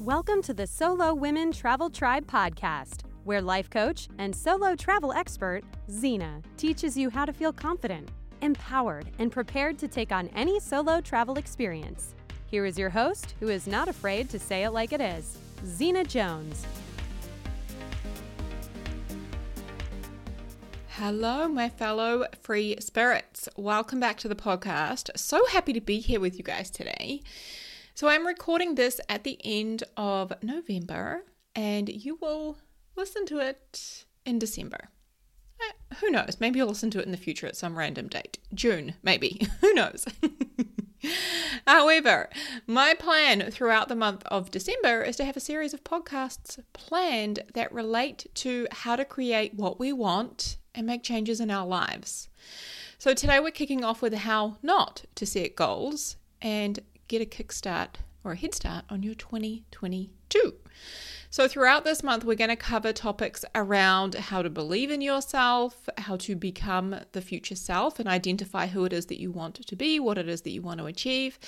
[0.00, 5.64] Welcome to the Solo Women Travel Tribe podcast, where life coach and solo travel expert
[5.90, 8.08] Xena teaches you how to feel confident,
[8.40, 12.14] empowered, and prepared to take on any solo travel experience.
[12.46, 16.06] Here is your host, who is not afraid to say it like it is, Xena
[16.06, 16.64] Jones.
[20.90, 23.48] Hello, my fellow free spirits.
[23.56, 25.10] Welcome back to the podcast.
[25.16, 27.20] So happy to be here with you guys today.
[27.98, 31.24] So, I'm recording this at the end of November,
[31.56, 32.58] and you will
[32.94, 34.90] listen to it in December.
[35.60, 36.36] Uh, who knows?
[36.38, 38.38] Maybe you'll listen to it in the future at some random date.
[38.54, 39.48] June, maybe.
[39.60, 40.06] who knows?
[41.66, 42.30] However,
[42.68, 47.40] my plan throughout the month of December is to have a series of podcasts planned
[47.54, 52.28] that relate to how to create what we want and make changes in our lives.
[52.96, 57.96] So today we're kicking off with how not to set goals and get a kickstart
[58.22, 60.54] or a head start on your 2022.
[61.30, 65.88] So, throughout this month, we're going to cover topics around how to believe in yourself,
[65.98, 69.76] how to become the future self, and identify who it is that you want to
[69.76, 71.38] be, what it is that you want to achieve.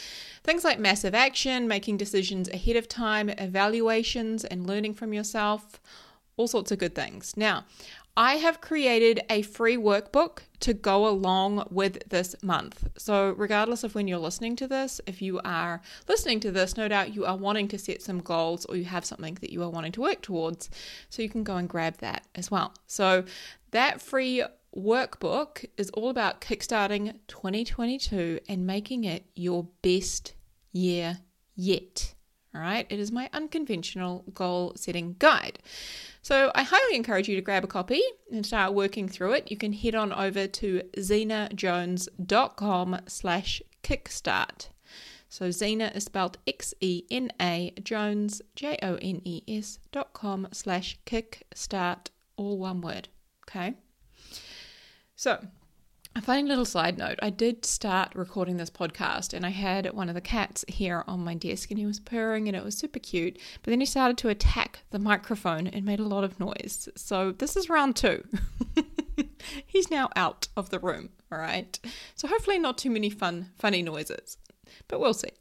[0.44, 5.80] Things like massive action, making decisions ahead of time, evaluations, and learning from yourself
[6.36, 7.36] all sorts of good things.
[7.36, 7.64] Now,
[8.20, 12.86] I have created a free workbook to go along with this month.
[12.98, 16.86] So, regardless of when you're listening to this, if you are listening to this, no
[16.86, 19.70] doubt you are wanting to set some goals or you have something that you are
[19.70, 20.68] wanting to work towards.
[21.08, 22.74] So, you can go and grab that as well.
[22.86, 23.24] So,
[23.70, 24.44] that free
[24.76, 30.34] workbook is all about kickstarting 2022 and making it your best
[30.72, 31.20] year
[31.56, 32.12] yet.
[32.54, 35.60] All right, it is my unconventional goal setting guide.
[36.20, 39.48] So I highly encourage you to grab a copy and start working through it.
[39.50, 44.68] You can head on over to xenajones.com slash kickstart.
[45.28, 53.08] So Xena is spelled X-E-N-A, Jones, J-O-N-E-S dot com slash kickstart, all one word.
[53.48, 53.74] Okay.
[55.14, 55.46] So
[56.20, 60.10] a funny little side note I did start recording this podcast, and I had one
[60.10, 62.98] of the cats here on my desk, and he was purring, and it was super
[62.98, 63.38] cute.
[63.62, 66.90] But then he started to attack the microphone and made a lot of noise.
[66.94, 68.22] So, this is round two.
[69.66, 71.80] He's now out of the room, all right?
[72.16, 74.36] So, hopefully, not too many fun, funny noises,
[74.88, 75.32] but we'll see.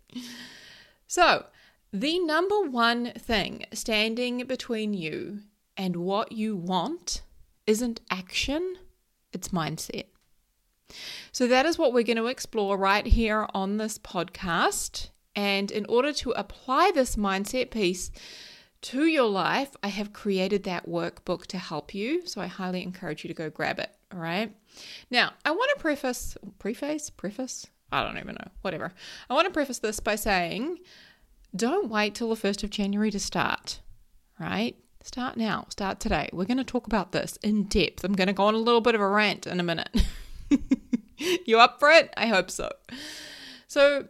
[1.07, 1.47] So,
[1.91, 5.39] the number one thing standing between you
[5.75, 7.21] and what you want
[7.67, 8.77] isn't action,
[9.33, 10.05] it's mindset.
[11.31, 15.09] So, that is what we're going to explore right here on this podcast.
[15.35, 18.11] And in order to apply this mindset piece
[18.81, 22.25] to your life, I have created that workbook to help you.
[22.25, 23.89] So, I highly encourage you to go grab it.
[24.13, 24.55] All right.
[25.11, 28.93] Now, I want to preface, preface, preface, I don't even know, whatever.
[29.29, 30.79] I want to preface this by saying
[31.55, 33.79] don't wait till the 1st of January to start,
[34.39, 34.75] right?
[35.01, 36.29] Start now, start today.
[36.31, 38.03] We're going to talk about this in depth.
[38.03, 39.89] I'm going to go on a little bit of a rant in a minute.
[41.45, 42.13] you up for it?
[42.17, 42.71] I hope so.
[43.67, 44.07] So,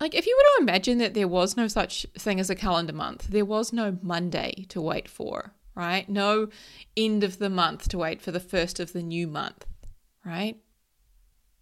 [0.00, 2.92] like, if you were to imagine that there was no such thing as a calendar
[2.92, 6.08] month, there was no Monday to wait for, right?
[6.08, 6.48] No
[6.96, 9.66] end of the month to wait for the first of the new month,
[10.24, 10.56] right?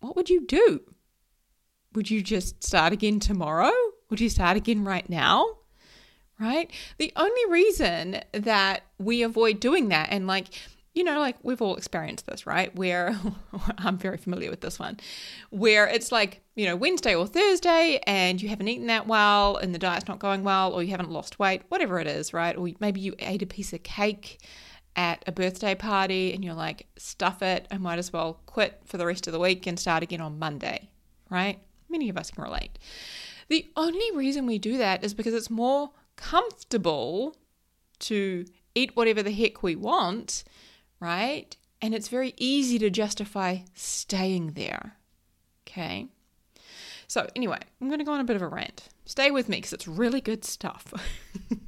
[0.00, 0.82] What would you do?
[1.94, 3.72] Would you just start again tomorrow?
[4.10, 5.44] Would you start again right now?
[6.38, 6.70] Right?
[6.98, 10.48] The only reason that we avoid doing that, and like,
[10.98, 12.74] you know, like we've all experienced this, right?
[12.74, 13.16] Where
[13.78, 14.98] I'm very familiar with this one,
[15.50, 19.72] where it's like, you know, Wednesday or Thursday and you haven't eaten that well and
[19.72, 22.56] the diet's not going well or you haven't lost weight, whatever it is, right?
[22.56, 24.40] Or maybe you ate a piece of cake
[24.96, 28.96] at a birthday party and you're like, stuff it, I might as well quit for
[28.96, 30.90] the rest of the week and start again on Monday,
[31.30, 31.60] right?
[31.88, 32.76] Many of us can relate.
[33.46, 37.36] The only reason we do that is because it's more comfortable
[38.00, 40.42] to eat whatever the heck we want
[41.00, 41.56] right?
[41.80, 44.96] And it's very easy to justify staying there.
[45.66, 46.08] Okay.
[47.06, 48.88] So, anyway, I'm going to go on a bit of a rant.
[49.04, 50.92] Stay with me because it's really good stuff.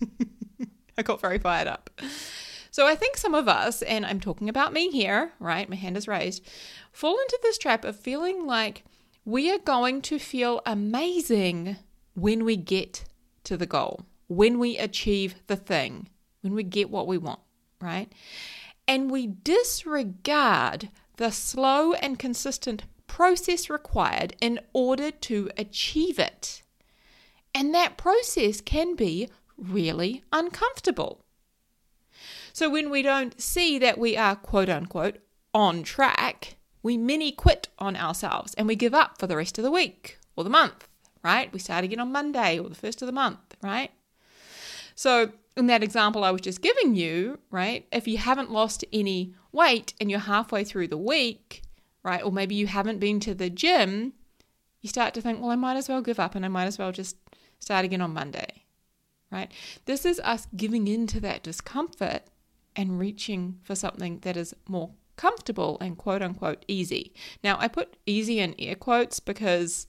[0.99, 1.91] I got very fired up.
[2.71, 5.69] So, I think some of us, and I'm talking about me here, right?
[5.69, 6.45] My hand is raised,
[6.93, 8.85] fall into this trap of feeling like
[9.25, 11.77] we are going to feel amazing
[12.15, 13.05] when we get
[13.45, 16.09] to the goal, when we achieve the thing,
[16.43, 17.41] when we get what we want,
[17.81, 18.13] right?
[18.87, 26.63] And we disregard the slow and consistent process required in order to achieve it.
[27.55, 29.29] And that process can be
[29.59, 31.25] really uncomfortable.
[32.53, 35.19] So when we don't see that we are quote unquote
[35.53, 39.65] on track, we mini quit on ourselves and we give up for the rest of
[39.65, 40.89] the week or the month,
[41.23, 41.53] right?
[41.53, 43.91] We start again on Monday or the first of the month, right?
[44.95, 49.35] So, in that example I was just giving you, right, if you haven't lost any
[49.53, 51.63] weight and you're halfway through the week,
[52.03, 54.15] right, or maybe you haven't been to the gym,
[54.81, 56.79] you start to think, well, I might as well give up and I might as
[56.79, 57.17] well just
[57.59, 58.65] start again on Monday,
[59.31, 59.53] right?
[59.85, 62.23] This is us giving in to that discomfort
[62.77, 67.13] and reaching for something that is more comfortable and quote unquote easy.
[67.45, 69.87] Now, I put easy in air quotes because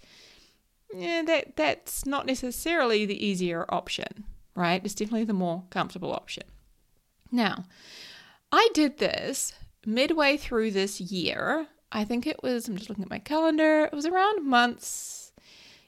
[0.94, 4.26] yeah, that that's not necessarily the easier option,
[4.56, 4.82] right?
[4.84, 6.44] It's definitely the more comfortable option.
[7.32, 7.66] Now,
[8.52, 9.54] I did this
[9.86, 11.68] midway through this year.
[11.92, 15.32] I think it was, I'm just looking at my calendar, it was around months.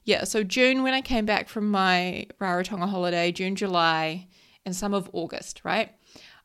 [0.06, 4.28] Yeah, so June when I came back from my Rarotonga holiday, June, July,
[4.66, 5.92] and some of August, right?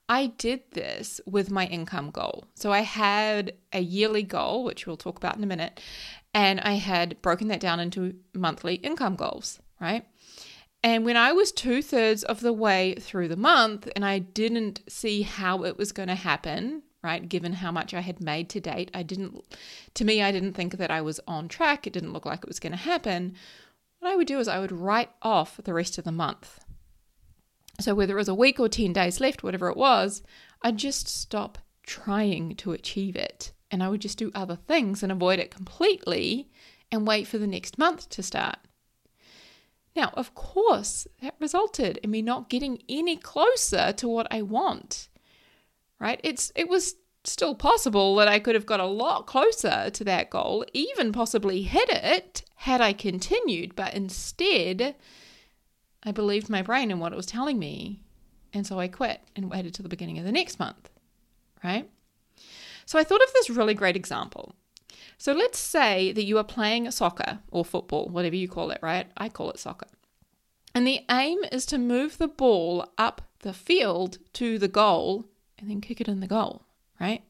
[0.08, 2.44] I did this with my income goal.
[2.54, 5.80] So I had a yearly goal, which we'll talk about in a minute,
[6.32, 10.06] and I had broken that down into monthly income goals, right?
[10.82, 14.82] And when I was two thirds of the way through the month and I didn't
[14.88, 18.60] see how it was going to happen, right, given how much I had made to
[18.60, 19.44] date, I didn't,
[19.94, 21.86] to me, I didn't think that I was on track.
[21.86, 23.34] It didn't look like it was going to happen.
[23.98, 26.60] What I would do is I would write off the rest of the month.
[27.80, 30.22] So whether it was a week or 10 days left, whatever it was,
[30.62, 35.10] I'd just stop trying to achieve it and I would just do other things and
[35.10, 36.50] avoid it completely
[36.90, 38.58] and wait for the next month to start.
[39.98, 45.08] Now, of course, that resulted in me not getting any closer to what I want.
[45.98, 46.20] Right?
[46.22, 50.30] It's it was still possible that I could have got a lot closer to that
[50.30, 54.94] goal, even possibly hit it had I continued, but instead
[56.04, 58.04] I believed my brain and what it was telling me,
[58.52, 60.90] and so I quit and waited till the beginning of the next month.
[61.64, 61.90] Right?
[62.86, 64.54] So I thought of this really great example.
[65.18, 69.08] So let's say that you are playing soccer or football, whatever you call it, right?
[69.16, 69.88] I call it soccer.
[70.74, 75.26] And the aim is to move the ball up the field to the goal
[75.58, 76.62] and then kick it in the goal,
[77.00, 77.24] right?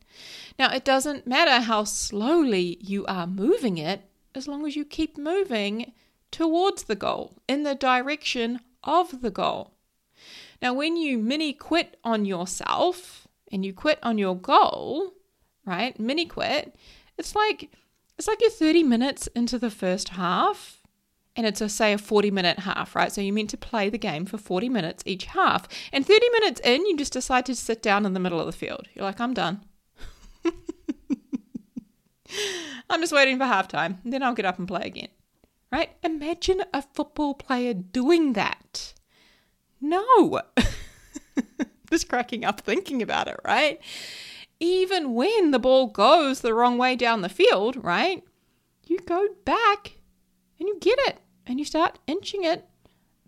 [0.59, 4.03] Now, it doesn't matter how slowly you are moving it
[4.35, 5.93] as long as you keep moving
[6.31, 9.73] towards the goal in the direction of the goal.
[10.61, 15.13] Now, when you mini quit on yourself and you quit on your goal,
[15.65, 15.99] right?
[15.99, 16.75] Mini quit.
[17.19, 17.71] It's like
[18.17, 20.79] it's like you're 30 minutes into the first half
[21.39, 23.13] and it's a say a 40 minute half, right?
[23.13, 25.69] So you're meant to play the game for 40 minutes each half.
[25.93, 28.53] And 30 minutes in, you just decide to sit down in the middle of the
[28.53, 28.89] field.
[28.93, 29.61] You're like, I'm done.
[32.91, 33.99] I'm just waiting for halftime.
[34.05, 35.09] Then I'll get up and play again.
[35.71, 35.91] Right?
[36.03, 38.95] Imagine a football player doing that.
[39.81, 40.41] No.
[41.91, 43.81] just cracking up thinking about it, right?
[44.61, 48.23] Even when the ball goes the wrong way down the field, right?
[48.87, 49.99] You go back
[50.59, 52.69] and you get it and you start inching it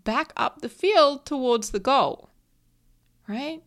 [0.03, 2.29] back up the field towards the goal,
[3.27, 3.61] right?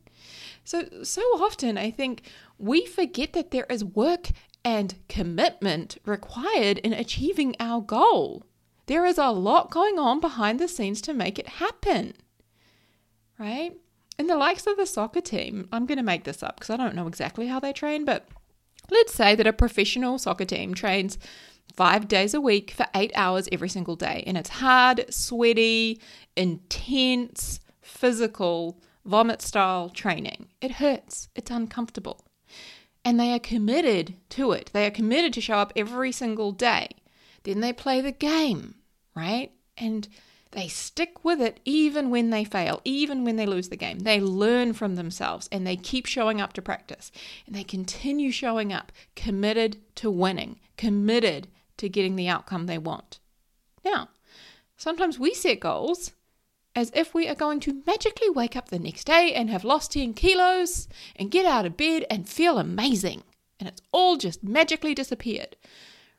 [0.65, 2.23] So, so often I think
[2.59, 4.29] we forget that there is work
[4.65, 8.45] and commitment required in achieving our goal.
[8.87, 12.15] There is a lot going on behind the scenes to make it happen,
[13.39, 13.75] right?
[14.19, 16.77] In the likes of the soccer team, I'm going to make this up because I
[16.77, 18.29] don't know exactly how they train, but
[18.91, 21.19] let's say that a professional soccer team trains
[21.75, 24.23] five days a week for eight hours every single day.
[24.27, 26.01] And it's hard, sweaty,
[26.37, 30.49] intense, physical, vomit style training.
[30.61, 32.25] It hurts, it's uncomfortable.
[33.05, 34.71] And they are committed to it.
[34.73, 36.89] They are committed to show up every single day.
[37.43, 38.77] Then they play the game,
[39.15, 39.53] right?
[39.77, 40.09] And
[40.55, 44.01] they stick with it even when they fail, even when they lose the game.
[44.01, 47.11] They learn from themselves and they keep showing up to practice
[47.47, 53.19] and they continue showing up, committed to winning, committed to getting the outcome they want.
[53.85, 54.09] Now,
[54.77, 56.13] sometimes we set goals
[56.77, 59.93] as if we are going to magically wake up the next day and have lost
[59.93, 63.23] 10 kilos and get out of bed and feel amazing.
[63.61, 65.57] And it's all just magically disappeared,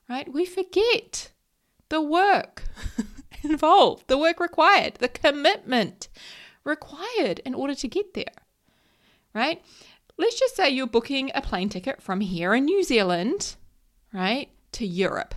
[0.10, 0.32] right?
[0.32, 1.32] We forget
[1.90, 2.64] the work.
[3.50, 6.08] involved, the work required, the commitment
[6.64, 8.34] required in order to get there,
[9.34, 9.64] right?
[10.18, 13.56] Let's just say you're booking a plane ticket from here in New Zealand,
[14.14, 15.36] right, to Europe.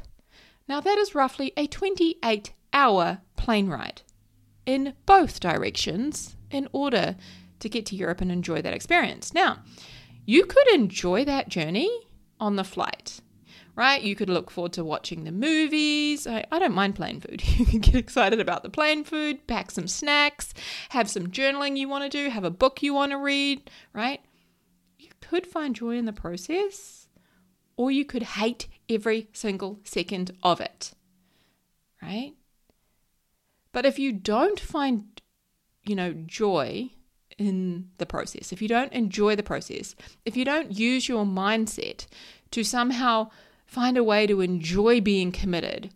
[0.69, 4.03] Now, that is roughly a 28 hour plane ride
[4.67, 7.17] in both directions in order
[7.61, 9.35] to get to Europe and enjoy that experience.
[9.35, 9.59] Now,
[10.27, 11.91] you could enjoy that journey
[12.39, 13.21] on the flight
[13.79, 14.03] right?
[14.03, 16.27] You could look forward to watching the movies.
[16.27, 17.45] I, I don't mind plane food.
[17.59, 20.53] You can get excited about the plane food, pack some snacks,
[20.89, 24.21] have some journaling you want to do, have a book you want to read, right?
[24.99, 27.07] You could find joy in the process,
[27.77, 30.93] or you could hate every single second of it,
[32.03, 32.33] right?
[33.71, 35.23] But if you don't find,
[35.85, 36.91] you know, joy
[37.39, 39.95] in the process, if you don't enjoy the process,
[40.25, 42.07] if you don't use your mindset
[42.51, 43.31] to somehow
[43.69, 45.91] find a way to enjoy being committed,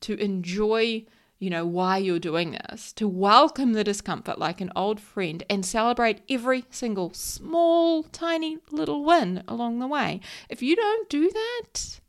[0.00, 1.06] to enjoy,
[1.38, 5.64] you know, why you're doing this, to welcome the discomfort like an old friend and
[5.64, 10.20] celebrate every single small, tiny little win along the way.
[10.50, 12.00] If you don't do that,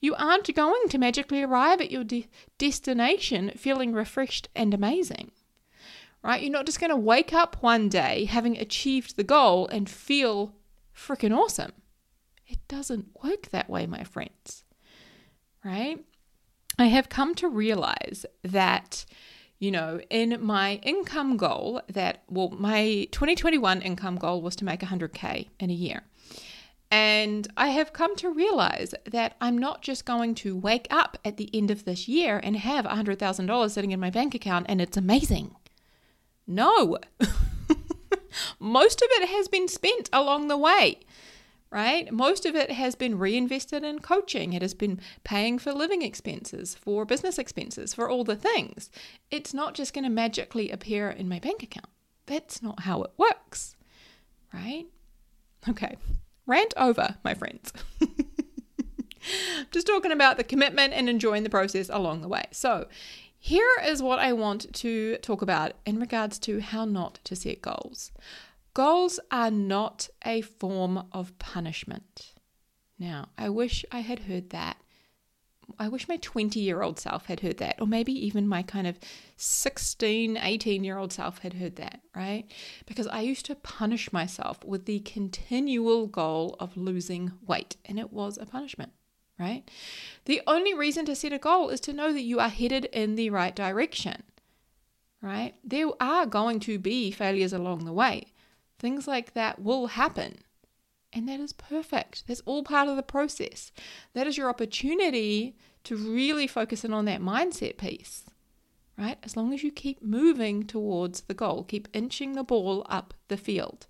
[0.00, 2.28] you aren't going to magically arrive at your de-
[2.58, 5.30] destination feeling refreshed and amazing.
[6.24, 6.42] Right?
[6.42, 10.56] You're not just going to wake up one day having achieved the goal and feel
[10.92, 11.72] freaking awesome.
[12.46, 14.64] It doesn't work that way, my friends.
[15.64, 16.04] Right?
[16.78, 19.06] I have come to realize that,
[19.58, 24.80] you know, in my income goal, that, well, my 2021 income goal was to make
[24.80, 26.02] 100K in a year.
[26.90, 31.36] And I have come to realize that I'm not just going to wake up at
[31.36, 34.96] the end of this year and have $100,000 sitting in my bank account and it's
[34.96, 35.56] amazing.
[36.46, 36.98] No.
[38.60, 41.00] Most of it has been spent along the way,
[41.70, 42.12] right?
[42.12, 44.52] Most of it has been reinvested in coaching.
[44.52, 48.90] It has been paying for living expenses, for business expenses, for all the things.
[49.30, 51.90] It's not just going to magically appear in my bank account.
[52.26, 53.76] That's not how it works,
[54.52, 54.86] right?
[55.68, 55.96] Okay,
[56.46, 57.72] Rant over, my friends.
[59.72, 62.44] Just talking about the commitment and enjoying the process along the way.
[62.52, 62.86] So,
[63.38, 67.62] here is what I want to talk about in regards to how not to set
[67.62, 68.12] goals.
[68.76, 72.34] Goals are not a form of punishment.
[72.98, 74.76] Now, I wish I had heard that
[75.78, 78.86] I wish my 20 year old self had heard that, or maybe even my kind
[78.86, 78.98] of
[79.38, 82.44] 16, 18 year old self had heard that, right?
[82.84, 88.12] Because I used to punish myself with the continual goal of losing weight, and it
[88.12, 88.92] was a punishment,
[89.38, 89.66] right?
[90.26, 93.14] The only reason to set a goal is to know that you are headed in
[93.14, 94.22] the right direction,
[95.22, 95.54] right?
[95.64, 98.34] There are going to be failures along the way,
[98.78, 100.38] things like that will happen.
[101.12, 102.24] And that is perfect.
[102.26, 103.72] That's all part of the process.
[104.12, 108.24] That is your opportunity to really focus in on that mindset piece,
[108.98, 109.16] right?
[109.22, 113.36] As long as you keep moving towards the goal, keep inching the ball up the
[113.36, 113.86] field.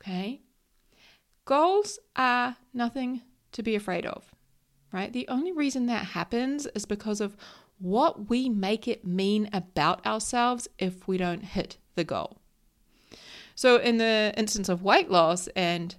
[0.00, 0.40] Okay?
[1.44, 3.22] Goals are nothing
[3.52, 4.34] to be afraid of,
[4.92, 5.12] right?
[5.12, 7.36] The only reason that happens is because of
[7.78, 12.40] what we make it mean about ourselves if we don't hit the goal.
[13.58, 15.92] So, in the instance of weight loss and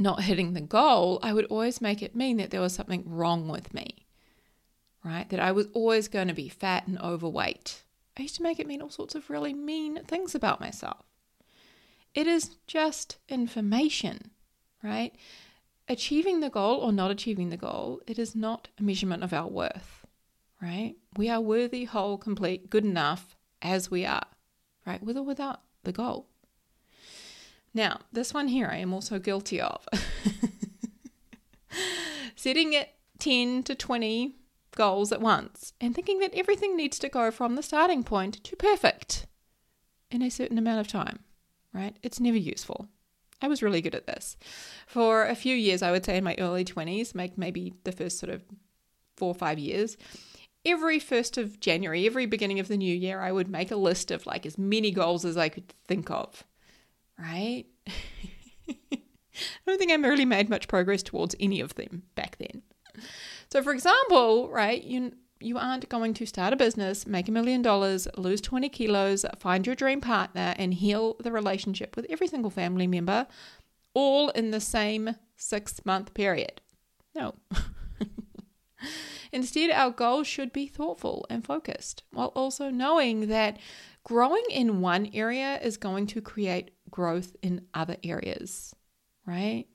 [0.00, 3.46] not hitting the goal, I would always make it mean that there was something wrong
[3.46, 4.04] with me,
[5.04, 5.28] right?
[5.28, 7.84] That I was always going to be fat and overweight.
[8.18, 11.04] I used to make it mean all sorts of really mean things about myself.
[12.16, 14.32] It is just information,
[14.82, 15.14] right?
[15.88, 19.46] Achieving the goal or not achieving the goal, it is not a measurement of our
[19.46, 20.04] worth,
[20.60, 20.96] right?
[21.16, 24.26] We are worthy, whole, complete, good enough as we are,
[24.84, 25.00] right?
[25.00, 26.26] With or without the goal.
[27.76, 29.86] Now, this one here I am also guilty of.
[32.34, 34.34] Setting it 10 to 20
[34.74, 38.56] goals at once and thinking that everything needs to go from the starting point to
[38.56, 39.26] perfect
[40.10, 41.18] in a certain amount of time,
[41.74, 41.94] right?
[42.02, 42.88] It's never useful.
[43.42, 44.38] I was really good at this.
[44.86, 48.18] For a few years, I would say in my early 20s, make maybe the first
[48.18, 48.42] sort of
[49.18, 49.98] four or five years,
[50.64, 54.10] every 1st of January, every beginning of the new year, I would make a list
[54.10, 56.42] of like as many goals as I could think of
[57.18, 57.64] right?
[58.68, 58.98] I
[59.66, 62.62] don't think I really made much progress towards any of them back then.
[63.50, 67.60] So, for example, right, you you aren't going to start a business, make a million
[67.60, 72.50] dollars, lose 20 kilos, find your dream partner, and heal the relationship with every single
[72.50, 73.26] family member
[73.92, 76.60] all in the same six month period.
[77.14, 77.34] No.
[79.32, 83.58] Instead, our goals should be thoughtful and focused, while also knowing that
[84.04, 88.74] growing in one area is going to create growth in other areas,
[89.26, 89.66] right?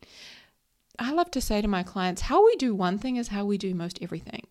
[0.98, 3.60] I love to say to my clients, how we do one thing is how we
[3.60, 4.48] do most everything.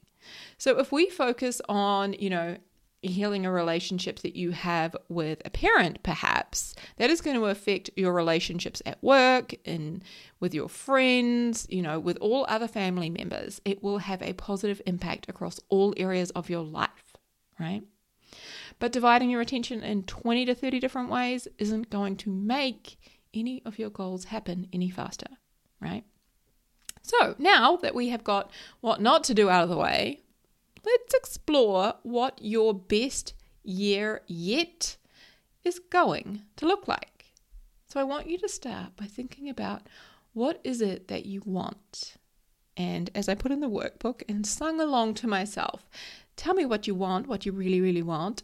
[0.57, 2.59] So if we focus on, you know,
[3.03, 7.89] healing a relationship that you have with a parent perhaps that is going to affect
[7.97, 10.05] your relationships at work and
[10.39, 14.83] with your friends you know with all other family members it will have a positive
[14.85, 17.17] impact across all areas of your life
[17.59, 17.83] right
[18.81, 22.99] but dividing your attention in 20 to 30 different ways isn't going to make
[23.33, 25.29] any of your goals happen any faster,
[25.81, 26.03] right?
[27.03, 30.23] So now that we have got what not to do out of the way,
[30.85, 34.97] let's explore what your best year yet
[35.63, 37.27] is going to look like.
[37.87, 39.83] So I want you to start by thinking about
[40.33, 42.15] what is it that you want?
[42.77, 45.91] And as I put in the workbook and sung along to myself,
[46.37, 48.43] tell me what you want, what you really, really want.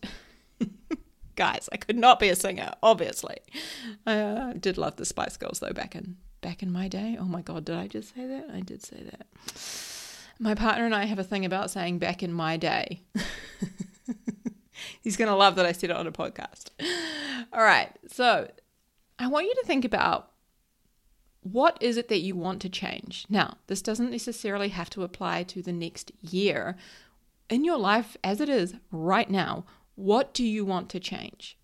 [1.37, 3.37] Guys, I could not be a singer, obviously.
[4.07, 7.17] I uh, did love the Spice Girls though back in back in my day.
[7.21, 8.47] Oh my god, did I just say that?
[8.53, 9.27] I did say that.
[10.39, 13.03] My partner and I have a thing about saying back in my day.
[15.03, 16.69] He's going to love that I said it on a podcast.
[17.53, 17.91] All right.
[18.09, 18.51] So,
[19.19, 20.31] I want you to think about
[21.41, 23.25] what is it that you want to change?
[23.29, 26.77] Now, this doesn't necessarily have to apply to the next year.
[27.49, 29.65] In your life as it is right now,
[29.97, 31.59] what do you want to change?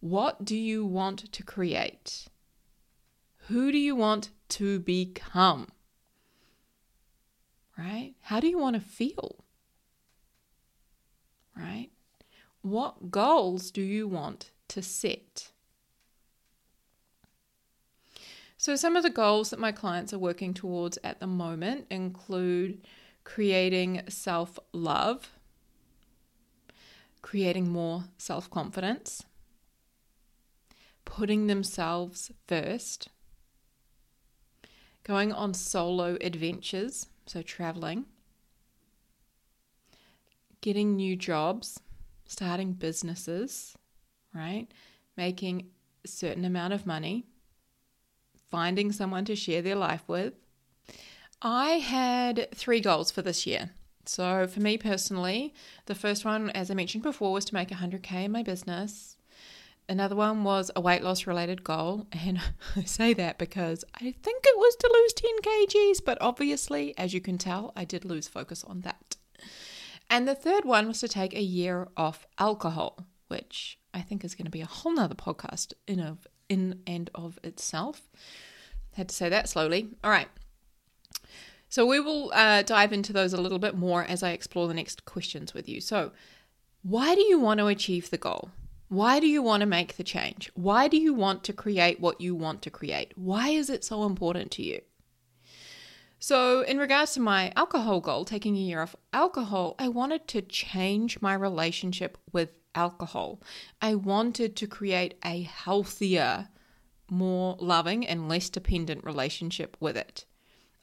[0.00, 2.28] What do you want to create?
[3.48, 5.68] Who do you want to become?
[7.76, 8.14] Right?
[8.22, 9.44] How do you want to feel?
[11.56, 11.88] Right?
[12.62, 15.50] What goals do you want to set?
[18.58, 22.82] So, some of the goals that my clients are working towards at the moment include
[23.24, 25.30] creating self love,
[27.22, 29.24] creating more self confidence,
[31.04, 33.08] putting themselves first,
[35.04, 38.06] going on solo adventures, so traveling,
[40.60, 41.80] getting new jobs,
[42.26, 43.76] starting businesses,
[44.34, 44.68] right?
[45.16, 45.70] Making
[46.04, 47.26] a certain amount of money
[48.50, 50.34] finding someone to share their life with.
[51.40, 53.70] I had three goals for this year.
[54.06, 55.54] So, for me personally,
[55.86, 59.16] the first one, as I mentioned before, was to make 100k in my business.
[59.88, 62.06] Another one was a weight loss related goal.
[62.24, 62.40] And
[62.76, 67.12] I say that because I think it was to lose 10 kgs, but obviously, as
[67.12, 69.16] you can tell, I did lose focus on that.
[70.08, 74.34] And the third one was to take a year off alcohol, which I think is
[74.34, 78.08] going to be a whole nother podcast in of in and of itself.
[78.94, 79.88] Had to say that slowly.
[80.02, 80.28] All right.
[81.70, 84.74] So we will uh, dive into those a little bit more as I explore the
[84.74, 85.80] next questions with you.
[85.80, 86.10] So,
[86.82, 88.50] why do you want to achieve the goal?
[88.88, 90.50] Why do you want to make the change?
[90.54, 93.12] Why do you want to create what you want to create?
[93.14, 94.80] Why is it so important to you?
[96.18, 100.42] So, in regards to my alcohol goal, taking a year off alcohol, I wanted to
[100.42, 103.40] change my relationship with alcohol.
[103.80, 106.48] I wanted to create a healthier,
[107.08, 110.24] more loving, and less dependent relationship with it.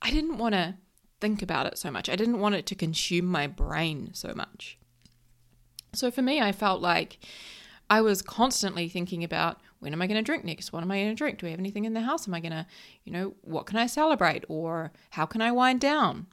[0.02, 0.76] I didn't want to
[1.20, 2.10] think about it so much.
[2.10, 4.78] I didn't want it to consume my brain so much.
[5.94, 7.20] So for me, I felt like
[7.90, 10.74] I was constantly thinking about when am I going to drink next?
[10.74, 11.40] What am I going to drink?
[11.40, 12.28] Do we have anything in the house?
[12.28, 12.66] Am I going to,
[13.04, 14.44] you know, what can I celebrate?
[14.48, 16.28] Or how can I wind down?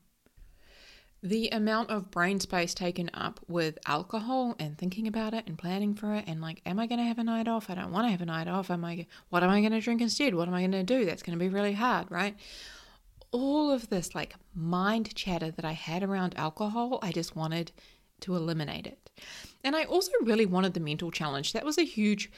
[1.24, 5.94] the amount of brain space taken up with alcohol and thinking about it and planning
[5.94, 8.06] for it and like am i going to have a night off i don't want
[8.06, 10.46] to have a night off am i what am i going to drink instead what
[10.46, 12.36] am i going to do that's going to be really hard right
[13.34, 17.72] all of this like mind chatter that i had around alcohol i just wanted
[18.20, 19.10] to eliminate it
[19.62, 22.30] and i also really wanted the mental challenge that was a huge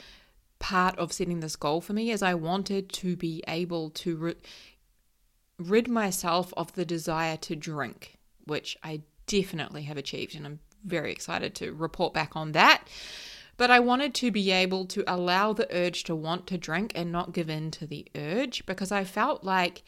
[0.59, 4.35] part of setting this goal for me as i wanted to be able to
[5.59, 11.13] rid myself of the desire to drink which I definitely have achieved, and I'm very
[11.13, 12.85] excited to report back on that.
[13.57, 17.11] But I wanted to be able to allow the urge to want to drink and
[17.11, 19.83] not give in to the urge because I felt like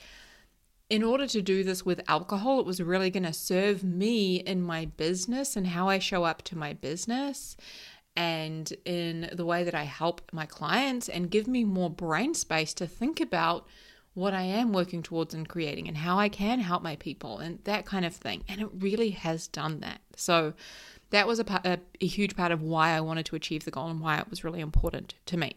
[0.90, 4.62] in order to do this with alcohol, it was really going to serve me in
[4.62, 7.56] my business and how I show up to my business
[8.16, 12.74] and in the way that I help my clients and give me more brain space
[12.74, 13.66] to think about
[14.14, 17.60] what I am working towards and creating and how I can help my people and
[17.64, 18.42] that kind of thing.
[18.48, 20.00] And it really has done that.
[20.16, 20.54] So
[21.10, 23.88] that was a, a, a huge part of why I wanted to achieve the goal
[23.88, 25.56] and why it was really important to me.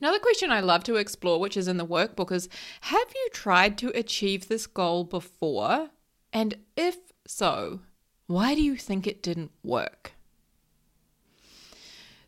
[0.00, 2.48] Another question I love to explore, which is in the workbook, is
[2.82, 5.90] Have you tried to achieve this goal before?
[6.32, 6.96] And if
[7.26, 7.80] so,
[8.26, 10.12] why do you think it didn't work?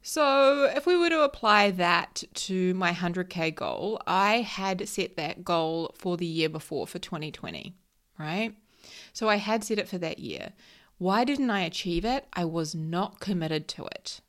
[0.07, 5.44] So, if we were to apply that to my 100k goal, I had set that
[5.44, 7.75] goal for the year before, for 2020,
[8.18, 8.55] right?
[9.14, 10.53] So, I had set it for that year.
[10.99, 12.27] Why didn't I achieve it?
[12.35, 14.20] I was not committed to it.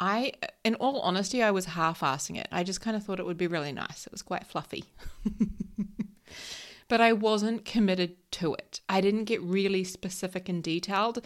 [0.00, 0.32] I,
[0.64, 2.48] in all honesty, I was half assing it.
[2.52, 4.06] I just kind of thought it would be really nice.
[4.06, 4.84] It was quite fluffy.
[6.88, 8.80] but I wasn't committed to it.
[8.88, 11.24] I didn't get really specific and detailed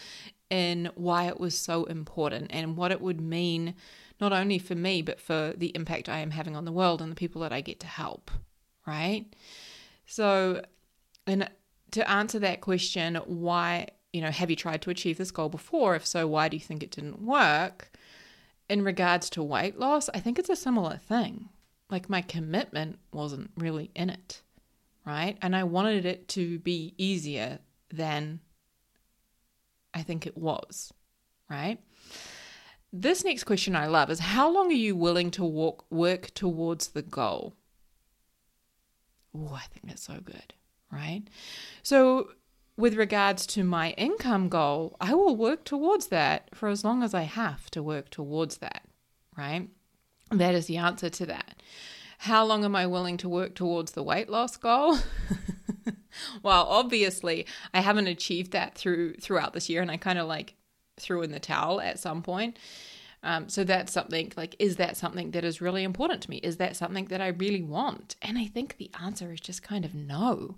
[0.51, 3.75] in why it was so important and what it would mean
[4.21, 7.11] not only for me but for the impact I am having on the world and
[7.11, 8.31] the people that I get to help,
[8.87, 9.27] right?
[10.07, 10.63] So,
[11.27, 11.49] and
[11.93, 15.95] to answer that question, why, you know, have you tried to achieve this goal before?
[15.95, 17.92] If so, why do you think it didn't work?
[18.73, 21.51] In regards to weight loss, I think it's a similar thing.
[21.91, 24.41] Like my commitment wasn't really in it,
[25.05, 25.37] right?
[25.43, 27.59] And I wanted it to be easier
[27.93, 28.41] than
[29.93, 30.91] I think it was,
[31.51, 31.81] right?
[32.91, 36.89] This next question I love is how long are you willing to walk work towards
[36.89, 37.55] the goal?
[39.37, 40.55] Oh, I think that's so good,
[40.91, 41.25] right?
[41.83, 42.31] So
[42.77, 47.15] with regards to my income goal, I will work towards that for as long as
[47.15, 48.83] I have to work towards that,
[49.37, 49.69] right?
[50.31, 51.63] That is the answer to that.
[52.19, 54.99] How long am I willing to work towards the weight loss goal?
[56.43, 60.55] well, obviously, I haven't achieved that through throughout this year and I kind of like
[60.97, 62.59] threw in the towel at some point.
[63.25, 66.39] Um, so that's something like, is that something that is really important to me?
[66.39, 68.17] Is that something that I really want?
[68.21, 70.57] And I think the answer is just kind of no.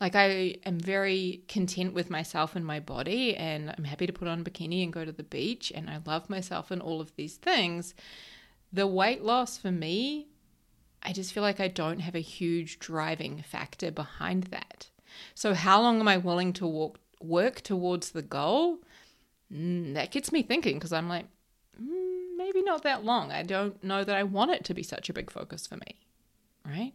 [0.00, 4.28] Like, I am very content with myself and my body, and I'm happy to put
[4.28, 7.14] on a bikini and go to the beach, and I love myself and all of
[7.16, 7.94] these things.
[8.72, 10.28] The weight loss for me,
[11.02, 14.88] I just feel like I don't have a huge driving factor behind that.
[15.34, 18.78] So, how long am I willing to walk, work towards the goal?
[19.52, 21.26] Mm, that gets me thinking because I'm like,
[21.80, 23.32] mm, maybe not that long.
[23.32, 25.98] I don't know that I want it to be such a big focus for me,
[26.64, 26.92] right?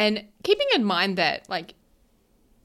[0.00, 1.74] And keeping in mind that, like,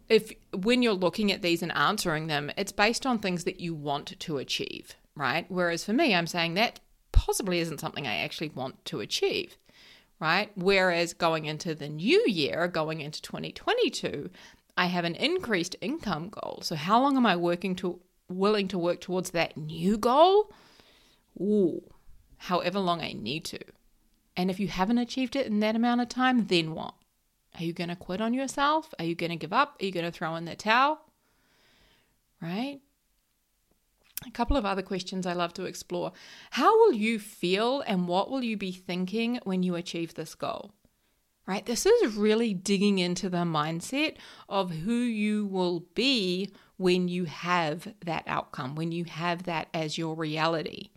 [0.07, 3.73] if when you're looking at these and answering them, it's based on things that you
[3.73, 5.45] want to achieve, right?
[5.49, 6.79] Whereas for me, I'm saying that
[7.11, 9.57] possibly isn't something I actually want to achieve,
[10.17, 10.49] right?
[10.55, 14.29] Whereas going into the new year, going into 2022,
[14.77, 16.59] I have an increased income goal.
[16.61, 20.53] So how long am I working to willing to work towards that new goal?
[21.41, 21.83] Ooh,
[22.37, 23.59] however long I need to.
[24.37, 26.93] And if you haven't achieved it in that amount of time, then what?
[27.57, 28.93] Are you going to quit on yourself?
[28.99, 29.77] Are you going to give up?
[29.81, 30.99] Are you going to throw in the towel?
[32.41, 32.79] Right?
[34.25, 36.11] A couple of other questions I love to explore.
[36.51, 40.71] How will you feel and what will you be thinking when you achieve this goal?
[41.47, 41.65] Right?
[41.65, 44.17] This is really digging into the mindset
[44.49, 49.97] of who you will be when you have that outcome, when you have that as
[49.97, 50.89] your reality.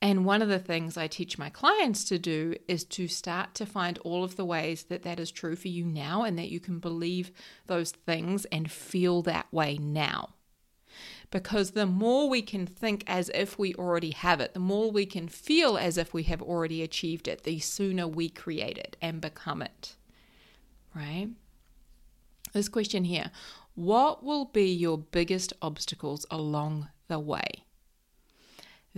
[0.00, 3.66] And one of the things I teach my clients to do is to start to
[3.66, 6.60] find all of the ways that that is true for you now and that you
[6.60, 7.32] can believe
[7.66, 10.34] those things and feel that way now.
[11.30, 15.04] Because the more we can think as if we already have it, the more we
[15.04, 19.20] can feel as if we have already achieved it, the sooner we create it and
[19.20, 19.96] become it.
[20.94, 21.28] Right?
[22.52, 23.30] This question here
[23.74, 27.64] What will be your biggest obstacles along the way?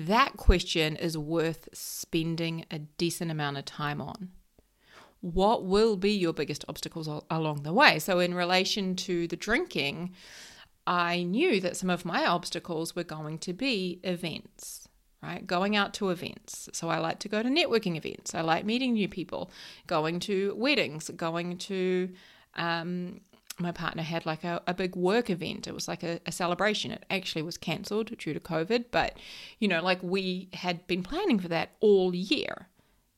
[0.07, 4.31] That question is worth spending a decent amount of time on.
[5.21, 7.99] What will be your biggest obstacles along the way?
[7.99, 10.15] So, in relation to the drinking,
[10.87, 14.89] I knew that some of my obstacles were going to be events,
[15.23, 15.47] right?
[15.47, 16.71] Going out to events.
[16.73, 18.35] So, I like to go to networking events.
[18.35, 19.51] I like meeting new people,
[19.87, 22.09] going to weddings, going to
[22.55, 23.21] um,
[23.61, 25.67] my partner had like a, a big work event.
[25.67, 26.91] It was like a, a celebration.
[26.91, 29.19] It actually was cancelled due to COVID, but
[29.59, 32.69] you know, like we had been planning for that all year,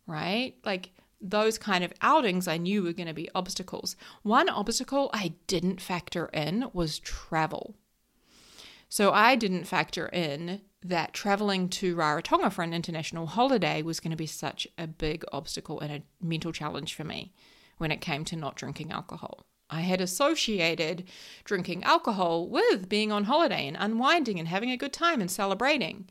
[0.07, 0.55] right?
[0.65, 3.97] Like those kind of outings I knew were going to be obstacles.
[4.23, 7.77] One obstacle I didn't factor in was travel.
[8.89, 14.11] So I didn't factor in that traveling to Rarotonga for an international holiday was going
[14.11, 17.33] to be such a big obstacle and a mental challenge for me
[17.79, 19.47] when it came to not drinking alcohol.
[19.73, 21.05] I had associated
[21.45, 26.11] drinking alcohol with being on holiday and unwinding and having a good time and celebrating,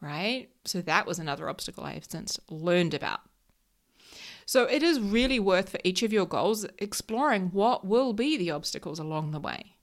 [0.00, 0.48] right?
[0.64, 3.20] So that was another obstacle I have since learned about.
[4.44, 8.50] So it is really worth for each of your goals exploring what will be the
[8.50, 9.76] obstacles along the way,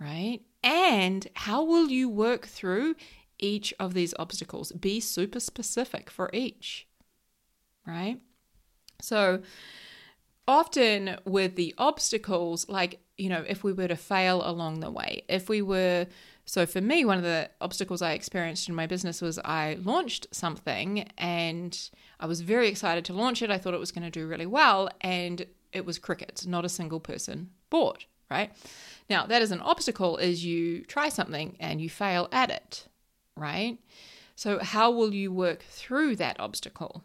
[0.00, 0.40] right?
[0.64, 2.96] And how will you work through
[3.38, 4.72] each of these obstacles?
[4.72, 6.86] Be super specific for each,
[7.86, 8.20] right?
[9.02, 9.42] So,
[10.48, 15.22] often with the obstacles, like, you know, if we were to fail along the way,
[15.28, 16.06] if we were,
[16.44, 20.28] so for me, one of the obstacles I experienced in my business was I launched
[20.32, 23.50] something and I was very excited to launch it.
[23.50, 26.70] I thought it was going to do really well, and it was crickets, not a
[26.70, 28.52] single person bought, right?
[29.10, 32.86] Now, that is an obstacle is you try something and you fail at it,
[33.36, 33.78] right?
[34.34, 37.04] So how will you work through that obstacle?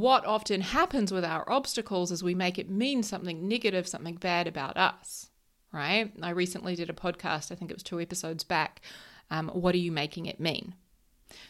[0.00, 4.46] What often happens with our obstacles is we make it mean something negative, something bad
[4.46, 5.30] about us,
[5.72, 6.12] right?
[6.22, 8.82] I recently did a podcast, I think it was two episodes back.
[9.30, 10.74] Um, what are you making it mean?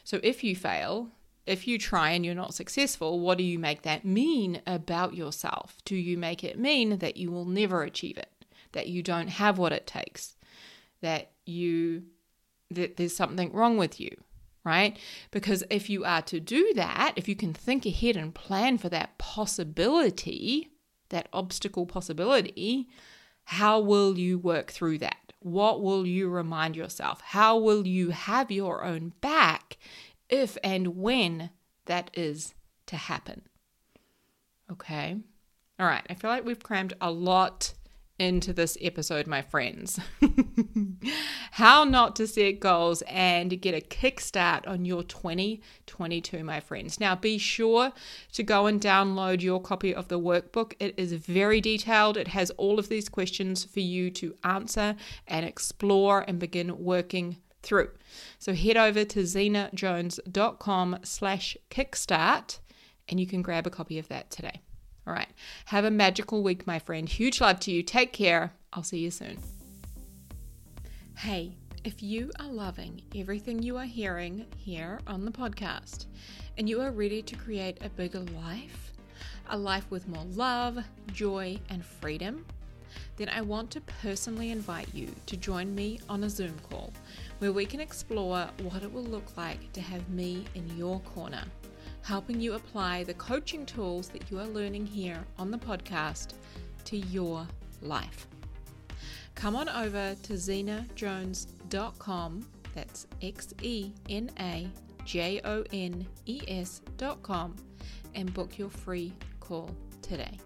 [0.04, 1.08] So if you fail,
[1.44, 5.78] if you try and you're not successful, what do you make that mean about yourself?
[5.84, 8.30] Do you make it mean that you will never achieve it,
[8.72, 10.36] that you don't have what it takes,
[11.00, 12.04] that you
[12.70, 14.10] that there's something wrong with you,
[14.66, 14.98] right?
[15.30, 18.90] Because if you are to do that, if you can think ahead and plan for
[18.90, 20.72] that possibility,
[21.08, 22.88] that obstacle possibility,
[23.44, 25.32] how will you work through that?
[25.40, 27.20] What will you remind yourself?
[27.20, 29.78] How will you have your own back
[30.28, 31.50] if and when
[31.86, 32.54] that is
[32.86, 33.42] to happen.
[34.70, 35.16] Okay.
[35.78, 36.04] All right.
[36.08, 37.74] I feel like we've crammed a lot
[38.18, 40.00] into this episode, my friends.
[41.52, 46.98] How not to set goals and get a kickstart on your 2022, my friends.
[46.98, 47.92] Now, be sure
[48.32, 50.74] to go and download your copy of the workbook.
[50.80, 55.44] It is very detailed, it has all of these questions for you to answer and
[55.44, 57.90] explore and begin working through.
[58.38, 62.58] So head over to xenajones.com slash kickstart
[63.08, 64.60] and you can grab a copy of that today.
[65.06, 65.28] All right.
[65.66, 67.08] Have a magical week, my friend.
[67.08, 67.82] Huge love to you.
[67.82, 68.52] Take care.
[68.72, 69.38] I'll see you soon.
[71.16, 76.06] Hey, if you are loving everything you are hearing here on the podcast
[76.58, 78.92] and you are ready to create a bigger life,
[79.48, 80.78] a life with more love,
[81.12, 82.44] joy, and freedom,
[83.16, 86.92] then I want to personally invite you to join me on a Zoom call
[87.38, 91.44] where we can explore what it will look like to have me in your corner
[92.06, 96.34] helping you apply the coaching tools that you are learning here on the podcast
[96.84, 97.44] to your
[97.82, 98.28] life.
[99.34, 104.70] Come on over to xenajones.com, that's X E N A
[105.04, 107.56] J O N E S.com,
[108.14, 109.68] and book your free call
[110.00, 110.38] today.